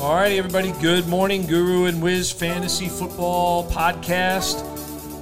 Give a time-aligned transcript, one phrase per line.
[0.00, 0.72] All righty, everybody.
[0.80, 4.64] Good morning, Guru and Wiz Fantasy Football Podcast.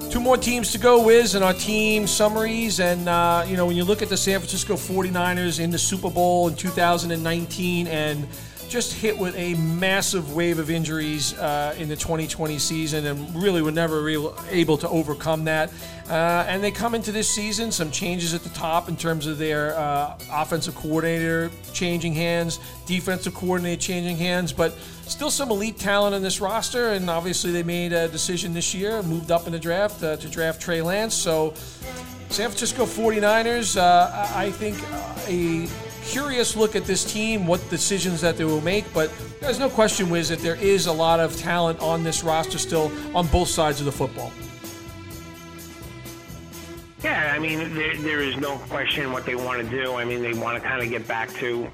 [0.09, 2.79] Two more teams to go, Wiz, and our team summaries.
[2.79, 6.11] And, uh, you know, when you look at the San Francisco 49ers in the Super
[6.11, 8.29] Bowl in 2019 and
[8.69, 13.63] just hit with a massive wave of injuries uh, in the 2020 season and really
[13.63, 15.73] were never real, able to overcome that.
[16.09, 19.39] Uh, and they come into this season, some changes at the top in terms of
[19.39, 26.15] their uh, offensive coordinator changing hands, defensive coordinator changing hands, but still some elite talent
[26.15, 26.93] in this roster.
[26.93, 30.29] And obviously, they made a decision this year, moved up in the draft uh, to
[30.29, 31.15] draft Trey Lance.
[31.15, 31.55] So,
[32.31, 34.77] San Francisco 49ers, uh, I think
[35.29, 35.67] a
[36.09, 38.93] curious look at this team, what decisions that they will make.
[38.95, 42.59] But there's no question, Wiz, that there is a lot of talent on this roster
[42.59, 44.33] still on both sides of the football.
[47.03, 49.95] Yeah, I mean, there, there is no question what they want to do.
[49.95, 51.69] I mean, they want to kind of get back to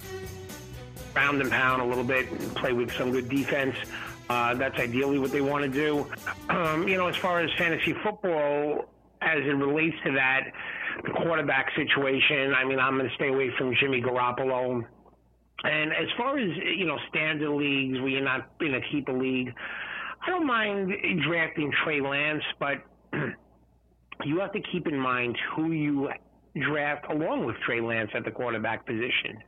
[1.14, 3.76] round and pound a little bit play with some good defense.
[4.28, 6.06] Uh, that's ideally what they want to do.
[6.50, 8.84] Um, you know, as far as fantasy football,
[9.22, 10.52] as it relates to that,
[11.22, 12.54] quarterback situation.
[12.54, 14.84] I mean, I'm going to stay away from Jimmy Garoppolo.
[15.64, 19.52] And as far as you know, standard leagues where you're not in a keeper league,
[20.26, 20.92] I don't mind
[21.26, 22.84] drafting Trey Lance, but
[24.24, 26.08] you have to keep in mind who you
[26.68, 29.38] draft along with Trey Lance at the quarterback position.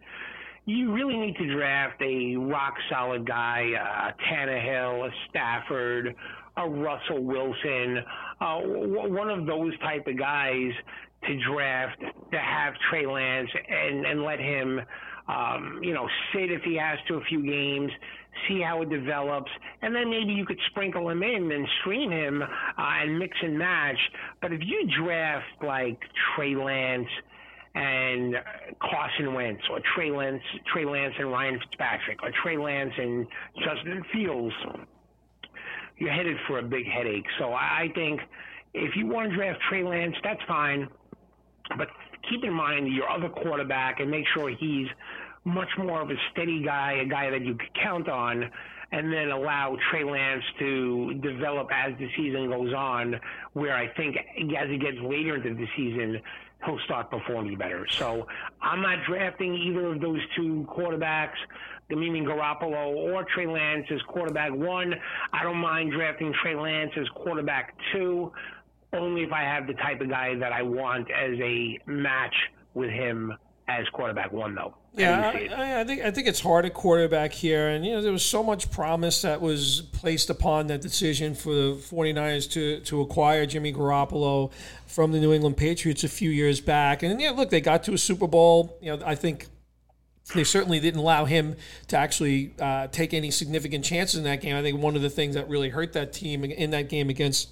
[0.65, 6.15] You really need to draft a rock solid guy, a Tannehill, a Stafford,
[6.57, 7.99] a Russell Wilson,
[8.41, 10.73] uh, one of those type of guys
[11.25, 14.81] to draft to have Trey Lance and and let him,
[15.29, 17.91] um, you know, sit if he has to a few games,
[18.49, 19.51] see how it develops,
[19.83, 22.47] and then maybe you could sprinkle him in and stream him uh,
[22.79, 23.99] and mix and match.
[24.41, 25.99] But if you draft like
[26.35, 27.09] Trey Lance
[27.75, 28.37] and
[28.81, 33.27] Carson Wentz, or Trey Lance, Trey Lance and Ryan Fitzpatrick, or Trey Lance and
[33.59, 34.55] Justin Fields,
[35.99, 37.27] you're headed for a big headache.
[37.39, 38.21] So I think
[38.75, 40.89] if you want to draft Trey Lance, that's fine.
[41.77, 41.89] But
[42.29, 44.89] keep in mind your other quarterback and make sure he's
[45.45, 48.51] much more of a steady guy, a guy that you could count on,
[48.93, 53.17] and then allow Trey Lance to develop as the season goes on.
[53.53, 56.21] Where I think as he gets later into the season,
[56.65, 57.87] he'll start performing better.
[57.89, 58.27] So
[58.61, 61.37] I'm not drafting either of those two quarterbacks,
[61.91, 64.95] meaning Garoppolo or Trey Lance as quarterback one.
[65.33, 68.33] I don't mind drafting Trey Lance as quarterback two
[68.93, 72.35] only if I have the type of guy that I want as a match
[72.75, 73.33] with him
[73.69, 74.75] as quarterback one, though.
[74.97, 78.13] Yeah, I, I, think I think it's hard at quarterback here, and you know there
[78.13, 83.03] was so much promise that was placed upon that decision for the 49ers to to
[83.03, 84.51] acquire Jimmy Garoppolo
[84.87, 87.93] from the New England Patriots a few years back, and yeah, look, they got to
[87.93, 88.79] a Super Bowl.
[88.81, 89.49] You know, I think
[90.35, 91.57] they certainly didn't allow him
[91.89, 94.57] to actually uh, take any significant chances in that game.
[94.57, 97.51] I think one of the things that really hurt that team in that game against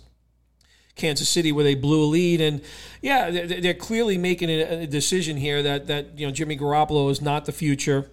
[0.97, 2.41] Kansas City where they blew a lead.
[2.41, 2.61] And
[3.03, 7.45] yeah, they're clearly making a decision here that that you know Jimmy Garoppolo is not
[7.45, 8.11] the future.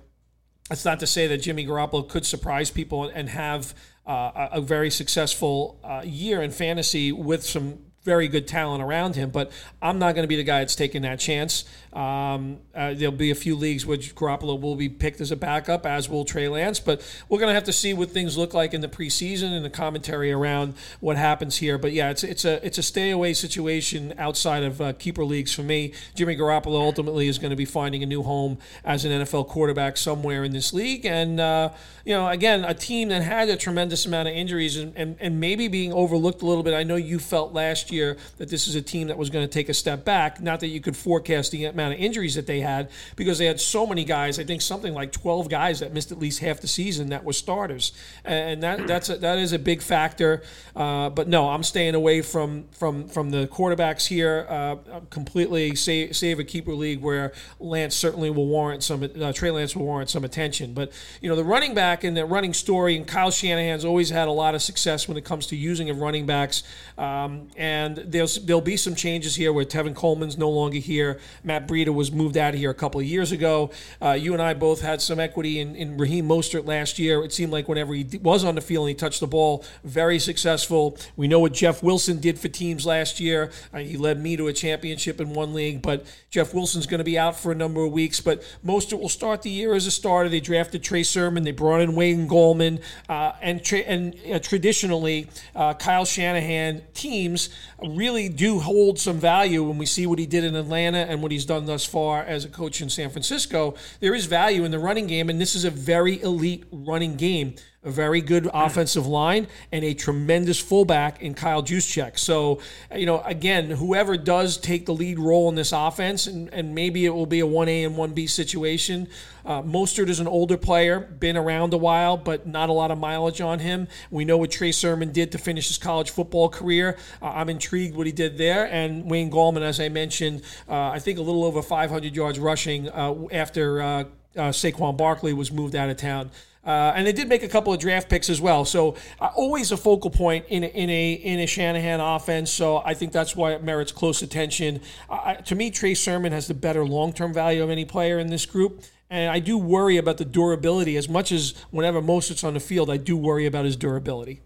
[0.69, 3.75] That's not to say that Jimmy Garoppolo could surprise people and have
[4.05, 9.29] uh, a very successful uh, year in fantasy with some very good talent around him,
[9.29, 9.51] but
[9.81, 11.65] I'm not going to be the guy that's taking that chance.
[11.93, 15.85] Um, uh, there'll be a few leagues which Garoppolo will be picked as a backup,
[15.85, 16.79] as will Trey Lance.
[16.79, 19.63] But we're going to have to see what things look like in the preseason and
[19.63, 21.77] the commentary around what happens here.
[21.77, 25.53] But yeah, it's it's a it's a stay away situation outside of uh, keeper leagues
[25.53, 25.93] for me.
[26.15, 29.97] Jimmy Garoppolo ultimately is going to be finding a new home as an NFL quarterback
[29.97, 31.05] somewhere in this league.
[31.05, 31.71] And uh,
[32.05, 35.39] you know, again, a team that had a tremendous amount of injuries and, and, and
[35.39, 36.73] maybe being overlooked a little bit.
[36.73, 39.51] I know you felt last year that this is a team that was going to
[39.51, 40.41] take a step back.
[40.41, 43.59] Not that you could forecast the amount of injuries that they had because they had
[43.59, 44.39] so many guys.
[44.39, 47.33] I think something like 12 guys that missed at least half the season that were
[47.33, 47.93] starters,
[48.25, 50.43] and that that's a, that is a big factor.
[50.75, 54.45] Uh, but no, I'm staying away from from from the quarterbacks here.
[54.49, 54.75] Uh,
[55.09, 59.03] completely save, save a keeper league where Lance certainly will warrant some.
[59.03, 60.73] Uh, Trey Lance will warrant some attention.
[60.73, 64.27] But you know the running back and the running story, and Kyle Shanahan's always had
[64.27, 66.63] a lot of success when it comes to using of running backs.
[66.97, 71.19] Um, and there's there'll be some changes here where Tevin Coleman's no longer here.
[71.43, 73.71] Matt Breida was moved out of here a couple of years ago.
[74.01, 77.23] Uh, you and I both had some equity in, in Raheem Mostert last year.
[77.23, 80.19] It seemed like whenever he was on the field and he touched the ball, very
[80.19, 80.97] successful.
[81.15, 83.51] We know what Jeff Wilson did for teams last year.
[83.73, 87.03] Uh, he led me to a championship in one league, but Jeff Wilson's going to
[87.03, 88.19] be out for a number of weeks.
[88.19, 90.29] But Mostert will start the year as a starter.
[90.29, 91.43] They drafted Trey Sermon.
[91.43, 92.81] They brought in Wayne Gallman.
[93.09, 97.49] Uh, and tra- and uh, traditionally, uh, Kyle Shanahan teams
[97.83, 101.31] really do hold some value when we see what he did in Atlanta and what
[101.31, 103.75] he's done thus far as a coach in San Francisco.
[103.99, 107.55] There is value in the running game, and this is a very elite running game.
[107.83, 112.19] A very good offensive line, and a tremendous fullback in Kyle Juszczyk.
[112.19, 112.59] So,
[112.95, 117.05] you know, again, whoever does take the lead role in this offense, and, and maybe
[117.05, 119.07] it will be a 1A and 1B situation.
[119.43, 122.99] Uh, Mostert is an older player, been around a while, but not a lot of
[122.99, 123.87] mileage on him.
[124.11, 126.97] We know what Trey Sermon did to finish his college football career.
[127.19, 128.65] Uh, I'm intrigued what he did there.
[128.71, 132.89] And Wayne Gallman, as I mentioned, uh, I think a little over 500 yards rushing
[132.89, 134.05] uh, after
[134.35, 136.31] uh, Saquon Barkley was moved out of town.
[136.63, 138.65] Uh, and they did make a couple of draft picks as well.
[138.65, 142.51] So uh, always a focal point in a, in a in a Shanahan offense.
[142.51, 144.81] So I think that's why it merits close attention.
[145.09, 148.27] Uh, to me, Trey Sermon has the better long term value of any player in
[148.27, 148.83] this group.
[149.09, 152.89] And I do worry about the durability as much as whenever Mostert's on the field,
[152.89, 154.41] I do worry about his durability.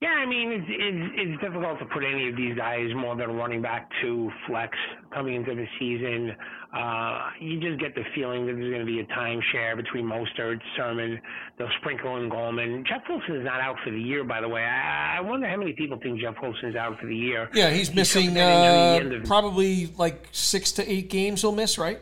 [0.00, 3.32] Yeah, I mean, it's, it's, it's difficult to put any of these guys more than
[3.32, 4.78] running back to flex
[5.12, 6.36] coming into the season.
[6.72, 10.60] Uh, you just get the feeling that there's going to be a timeshare between Mostert,
[10.76, 11.20] Sermon,
[11.58, 12.86] they'll sprinkle in Gallman.
[12.86, 14.62] Jeff Wilson is not out for the year, by the way.
[14.62, 17.50] I, I wonder how many people think Jeff Wilson is out for the year.
[17.52, 21.98] Yeah, he's, he's missing uh, of, probably like six to eight games he'll miss, right?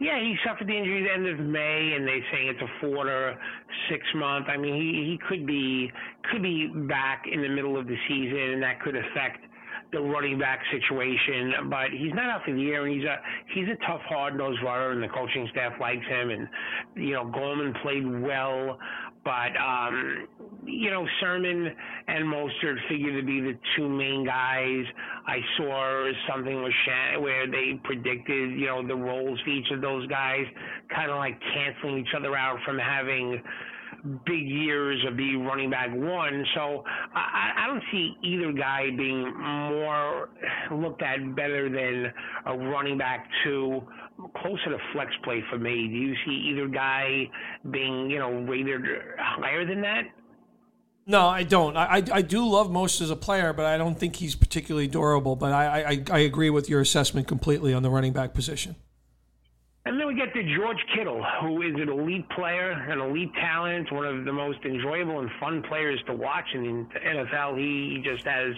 [0.00, 2.80] Yeah, he suffered the injury at the end of May, and they saying it's a
[2.80, 3.36] four to
[3.90, 4.46] six month.
[4.48, 5.90] I mean, he he could be
[6.30, 9.44] could be back in the middle of the season, and that could affect
[9.92, 11.70] the running back situation.
[11.70, 13.16] But he's not out for the year, and he's a
[13.54, 16.30] he's a tough, hard nosed runner, and the coaching staff likes him.
[16.30, 16.48] And
[16.96, 18.78] you know, Gallman played well,
[19.24, 20.28] but um,
[20.66, 21.70] you know, Sermon
[22.08, 24.84] and Mostert figure to be the two main guys.
[25.26, 29.80] I saw something with Shan- where they predicted, you know, the roles for each of
[29.80, 30.44] those guys,
[30.94, 33.42] kind of like canceling each other out from having
[34.26, 36.44] big years of being running back one.
[36.54, 36.84] So
[37.14, 40.28] I, I don't see either guy being more
[40.72, 42.12] looked at better than
[42.46, 43.82] a running back two,
[44.36, 45.88] closer to flex play for me.
[45.88, 47.28] Do you see either guy
[47.70, 48.82] being, you know, rated
[49.18, 50.02] higher than that?
[51.06, 51.76] No, I don't.
[51.76, 54.86] I, I, I, do love most as a player, but I don't think he's particularly
[54.86, 55.36] durable.
[55.36, 58.76] But I, I, I agree with your assessment completely on the running back position.
[59.86, 63.92] And then we get to George Kittle, who is an elite player, an elite talent,
[63.92, 67.58] one of the most enjoyable and fun players to watch in the NFL.
[67.58, 68.54] He just has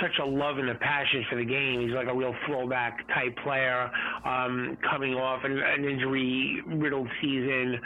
[0.00, 1.82] such a love and a passion for the game.
[1.82, 3.90] He's like a real throwback type player,
[4.24, 7.78] um, coming off an, an injury riddled season.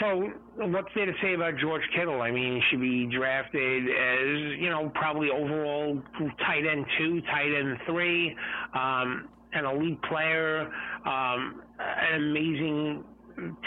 [0.00, 2.20] So, what's there to say about George Kittle?
[2.20, 6.00] I mean, he should be drafted as, you know, probably overall
[6.38, 8.36] tight end two, tight end three.
[8.74, 10.70] Um, an elite player,
[11.04, 13.04] um, an amazing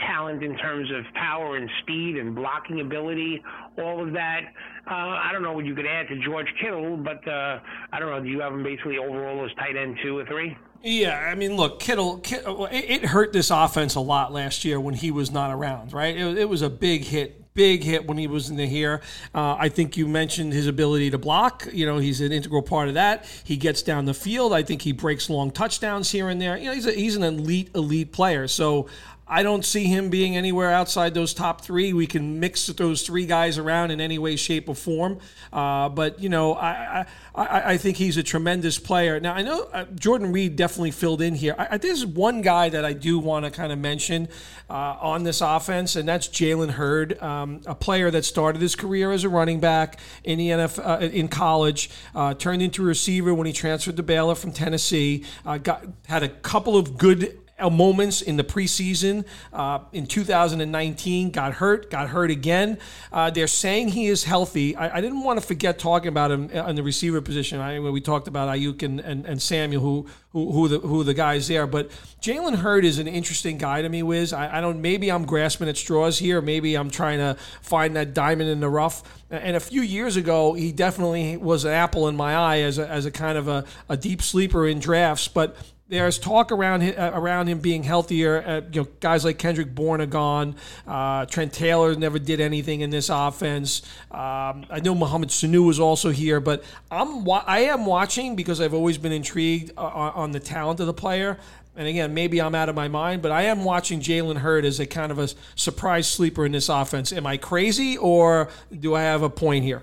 [0.06, 3.42] talent in terms of power and speed and blocking ability,
[3.78, 4.42] all of that.
[4.90, 7.60] Uh, I don't know what you could add to George Kittle, but uh,
[7.92, 8.22] I don't know.
[8.22, 10.56] Do you have him basically overall as tight end two or three?
[10.84, 14.96] Yeah, I mean, look, Kittle, Kittle it, hurt this offense a lot last year when
[14.96, 16.16] he was not around, right?
[16.16, 19.02] It, it was a big hit big hit when he was in the here.
[19.34, 21.68] Uh, I think you mentioned his ability to block.
[21.72, 23.26] You know, he's an integral part of that.
[23.44, 24.54] He gets down the field.
[24.54, 26.58] I think he breaks long touchdowns here and there.
[26.58, 28.48] You know, he's a, he's an elite elite player.
[28.48, 28.88] So
[29.28, 31.94] I don't see him being anywhere outside those top three.
[31.94, 35.20] We can mix those three guys around in any way, shape, or form.
[35.52, 39.20] Uh, but you know, I, I, I think he's a tremendous player.
[39.20, 41.56] Now I know uh, Jordan Reed definitely filled in here.
[41.58, 44.28] I, I, there's one guy that I do want to kind of mention
[44.70, 49.12] uh, on this offense, and that's Jalen Hurd, um, a player that started his career
[49.12, 53.34] as a running back in the NFL uh, in college, uh, turned into a receiver
[53.34, 55.24] when he transferred to Baylor from Tennessee.
[55.46, 61.54] Uh, got had a couple of good moments in the preseason uh, in 2019 got
[61.54, 62.78] hurt got hurt again.
[63.12, 64.76] Uh, they're saying he is healthy.
[64.76, 68.02] I, I, didn't want to forget talking about him on the receiver position I, we
[68.02, 71.68] talked about Aiyuk and, and, and Samuel who who who the, who the guys there
[71.68, 71.90] but
[72.22, 74.34] Jalen Hurd is an interesting guy to me Wiz.
[74.34, 78.14] I, I don't maybe I'm grasping at straws here maybe I'm trying to find that
[78.14, 79.04] diamond in the rough.
[79.30, 82.88] And a few years ago, he definitely was an apple in my eye as a,
[82.88, 85.28] as a kind of a, a deep sleeper in drafts.
[85.28, 85.56] But
[85.94, 88.44] there's talk around uh, around him being healthier.
[88.46, 90.56] Uh, you know, guys like Kendrick Bourne are gone.
[90.88, 93.82] Uh, Trent Taylor never did anything in this offense.
[94.12, 98.74] Um, I know Mohamed Sanu was also here, but I'm I am watching because I've
[98.74, 101.38] always been intrigued uh, on the talent of the player.
[101.76, 104.80] And again, maybe I'm out of my mind, but I am watching Jalen Hurd as
[104.80, 107.12] a kind of a surprise sleeper in this offense.
[107.12, 109.82] Am I crazy, or do I have a point here?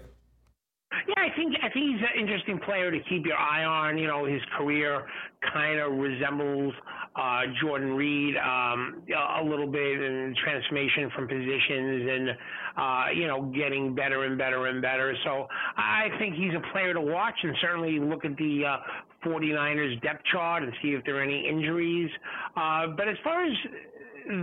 [0.93, 3.99] Yeah, I think I think he's an interesting player to keep your eye on.
[3.99, 5.07] You know, his career
[5.53, 6.75] kind of resembles
[7.17, 9.03] uh, Jordan Reed um,
[9.41, 12.29] a little bit in transformation from positions and
[12.77, 15.15] uh, you know getting better and better and better.
[15.25, 15.47] So
[15.77, 20.23] I think he's a player to watch and certainly look at the uh, 49ers depth
[20.31, 22.11] chart and see if there are any injuries.
[22.57, 23.53] Uh, but as far as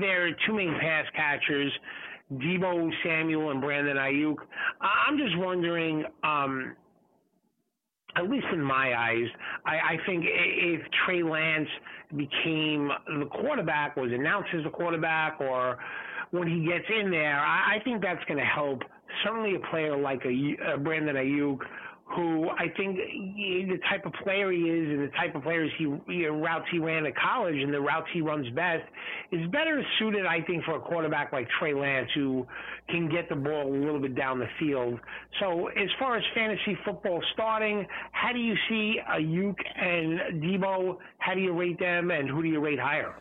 [0.01, 1.71] their two main pass catchers
[2.33, 4.35] Deebo Samuel and Brandon Aiyuk.
[4.81, 6.03] I'm just wondering.
[6.23, 6.75] Um,
[8.17, 9.27] at least in my eyes,
[9.65, 11.69] I, I think if Trey Lance
[12.15, 15.77] became the quarterback, was announced as the quarterback, or
[16.31, 18.81] when he gets in there, I, I think that's going to help.
[19.23, 21.59] Certainly, a player like a, a Brandon Aiyuk
[22.15, 25.83] who I think the type of player he is and the type of players he
[25.83, 28.83] you know, routes he ran at college and the routes he runs best
[29.31, 32.47] is better suited, I think, for a quarterback like Trey Lance who
[32.89, 34.99] can get the ball a little bit down the field.
[35.39, 40.97] So as far as fantasy football starting, how do you see Aiyuk and Deebo?
[41.17, 43.15] How do you rate them, and who do you rate higher?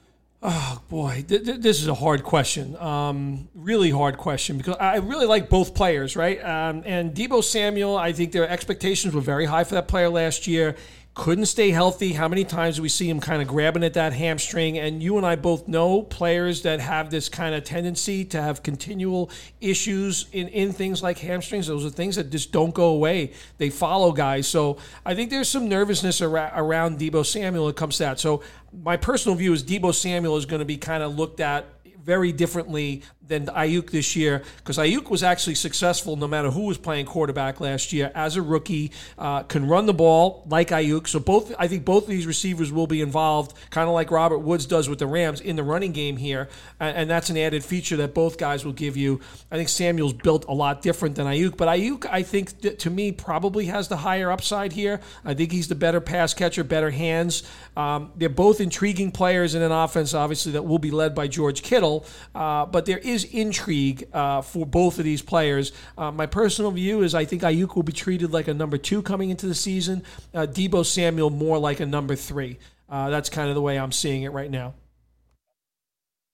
[0.48, 2.76] Oh boy, th- th- this is a hard question.
[2.76, 6.38] Um, really hard question because I really like both players, right?
[6.38, 10.46] Um, and Deebo Samuel, I think their expectations were very high for that player last
[10.46, 10.76] year
[11.16, 12.12] couldn't stay healthy.
[12.12, 14.78] How many times do we see him kind of grabbing at that hamstring?
[14.78, 18.62] And you and I both know players that have this kind of tendency to have
[18.62, 21.68] continual issues in, in things like hamstrings.
[21.68, 23.32] Those are things that just don't go away.
[23.56, 24.46] They follow guys.
[24.46, 28.20] So I think there's some nervousness ar- around Deebo Samuel when it comes to that.
[28.20, 28.42] So
[28.84, 31.64] my personal view is Deebo Samuel is going to be kind of looked at
[32.06, 36.78] very differently than Aiyuk this year because Aiyuk was actually successful no matter who was
[36.78, 38.92] playing quarterback last year as a rookie.
[39.18, 42.70] Uh, can run the ball like Aiyuk, So both, I think both of these receivers
[42.70, 45.92] will be involved, kind of like Robert Woods does with the Rams in the running
[45.92, 46.48] game here,
[46.78, 49.20] and, and that's an added feature that both guys will give you.
[49.50, 53.12] I think Samuel's built a lot different than Aiyuk, but Aiyuk I think to me
[53.12, 55.00] probably has the higher upside here.
[55.24, 57.42] I think he's the better pass catcher, better hands.
[57.76, 61.62] Um, they're both intriguing players in an offense, obviously that will be led by George
[61.62, 61.95] Kittle,
[62.34, 65.72] uh, but there is intrigue uh, for both of these players.
[65.96, 69.02] Uh, my personal view is I think Aiyuk will be treated like a number two
[69.02, 70.02] coming into the season.
[70.34, 72.58] Uh, Deebo Samuel more like a number three.
[72.88, 74.74] Uh, that's kind of the way I'm seeing it right now.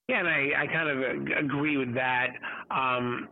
[0.09, 2.29] Yeah, and I, I kind of agree with that.
[2.71, 3.29] Um,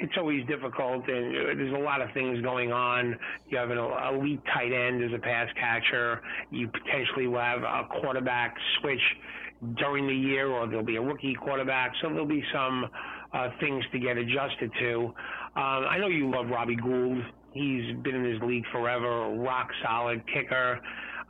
[0.00, 3.16] it's always difficult, and there's a lot of things going on.
[3.48, 6.20] You have an elite tight end as a pass catcher.
[6.50, 9.00] You potentially will have a quarterback switch
[9.76, 11.92] during the year, or there'll be a rookie quarterback.
[12.00, 12.86] So there'll be some
[13.32, 15.12] uh, things to get adjusted to.
[15.56, 17.22] Um, I know you love Robbie Gould.
[17.52, 20.80] He's been in this league forever, rock solid kicker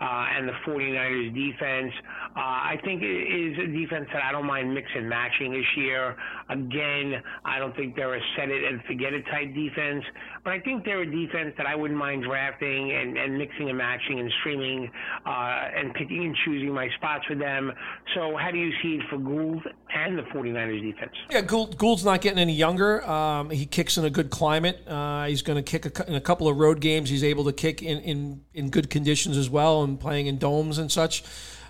[0.00, 1.92] uh, and the 49ers defense.
[2.36, 5.66] Uh, I think it is a defense that I don't mind mix and matching this
[5.76, 6.16] year.
[6.48, 10.04] Again, I don't think they're a set it and forget it type defense,
[10.42, 13.78] but I think they're a defense that I wouldn't mind drafting and, and mixing and
[13.78, 14.90] matching and streaming
[15.24, 17.72] uh, and picking and choosing my spots for them.
[18.16, 19.62] So, how do you see it for Gould
[19.94, 21.12] and the 49ers defense?
[21.30, 23.08] Yeah, Gould, Gould's not getting any younger.
[23.08, 24.86] Um, he kicks in a good climate.
[24.88, 27.10] Uh, he's going to kick a, in a couple of road games.
[27.10, 30.78] He's able to kick in, in, in good conditions as well and playing in domes
[30.78, 31.22] and such.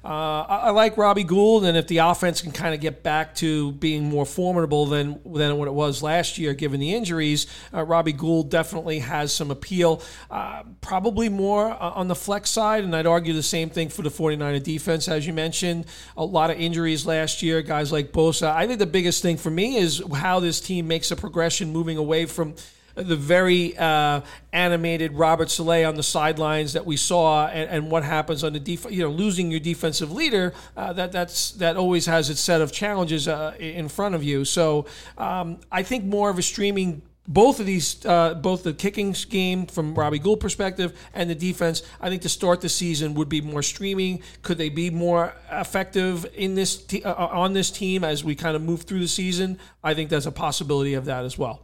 [0.05, 3.35] Uh, I, I, like Robbie Gould, and if the offense can kind of get back
[3.37, 7.83] to being more formidable than than what it was last year, given the injuries, uh,
[7.83, 10.03] Robbie Gould definitely has some appeal.
[10.31, 14.03] Uh, probably more uh, on the flex side, and I'd argue the same thing for
[14.03, 15.87] the 49er defense, as you mentioned.
[16.19, 18.55] A lot of injuries last year, guys like Bosa.
[18.55, 21.97] I think the biggest thing for me is how this team makes a progression moving
[21.97, 22.57] away from
[22.95, 24.21] the very uh,
[24.53, 28.61] animated Robert Saleh on the sidelines that we saw, and, and what happens on the
[28.61, 30.53] def- you know losing your defensive leader.
[30.77, 34.45] Uh, that that's that always has its set of challenges uh, in front of you.
[34.45, 34.87] So
[35.19, 37.03] um, I think more of a streaming.
[37.27, 41.83] Both of these, uh, both the kicking scheme from Robbie Gould perspective and the defense,
[41.99, 44.23] I think to start the season would be more streaming.
[44.43, 48.55] Could they be more effective in this te- uh, on this team as we kind
[48.55, 49.59] of move through the season?
[49.83, 51.63] I think there's a possibility of that as well.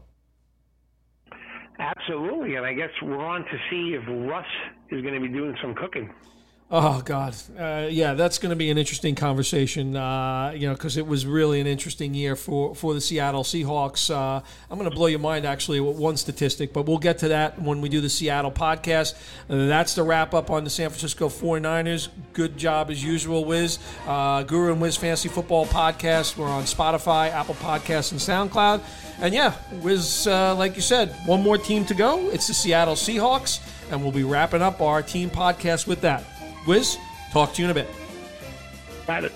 [1.81, 4.45] Absolutely, and I guess we're on to see if Russ
[4.91, 6.11] is going to be doing some cooking.
[6.73, 9.97] Oh God, uh, yeah, that's going to be an interesting conversation.
[9.97, 14.09] Uh, you know, because it was really an interesting year for for the Seattle Seahawks.
[14.09, 17.29] Uh, I'm going to blow your mind actually with one statistic, but we'll get to
[17.29, 19.15] that when we do the Seattle podcast.
[19.49, 22.07] that's the wrap up on the San Francisco 49ers.
[22.35, 23.81] Good job as usual, Wiz.
[24.07, 26.37] Uh, Guru and Wiz Fantasy Football podcast.
[26.37, 28.81] We're on Spotify, Apple Podcasts, and SoundCloud.
[29.21, 32.31] And yeah, Wiz, uh, like you said, one more team to go.
[32.31, 33.59] It's the Seattle Seahawks,
[33.91, 36.23] and we'll be wrapping up our team podcast with that.
[36.67, 36.99] Wiz,
[37.33, 37.89] talk to you in a bit.
[39.07, 39.33] Got it.